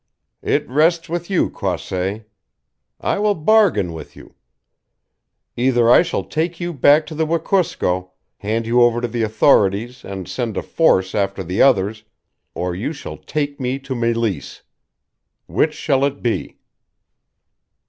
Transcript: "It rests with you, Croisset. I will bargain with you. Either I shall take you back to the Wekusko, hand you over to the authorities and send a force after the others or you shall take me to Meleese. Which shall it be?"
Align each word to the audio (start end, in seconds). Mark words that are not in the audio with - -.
"It 0.41 0.67
rests 0.67 1.09
with 1.09 1.29
you, 1.29 1.51
Croisset. 1.51 2.27
I 2.99 3.19
will 3.19 3.35
bargain 3.35 3.93
with 3.93 4.15
you. 4.15 4.33
Either 5.55 5.91
I 5.91 6.01
shall 6.01 6.23
take 6.23 6.59
you 6.59 6.73
back 6.73 7.05
to 7.05 7.13
the 7.13 7.23
Wekusko, 7.23 8.09
hand 8.37 8.65
you 8.65 8.81
over 8.81 8.99
to 8.99 9.07
the 9.07 9.21
authorities 9.21 10.03
and 10.03 10.27
send 10.27 10.57
a 10.57 10.63
force 10.63 11.13
after 11.13 11.43
the 11.43 11.61
others 11.61 12.03
or 12.55 12.73
you 12.73 12.93
shall 12.93 13.17
take 13.17 13.59
me 13.59 13.77
to 13.77 13.93
Meleese. 13.93 14.63
Which 15.45 15.75
shall 15.75 16.03
it 16.03 16.23
be?" 16.23 16.57